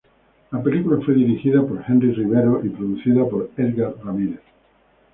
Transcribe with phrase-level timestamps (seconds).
[0.51, 4.41] La película fue dirigida por Henry Rivero y producida por Edgar Ramírez.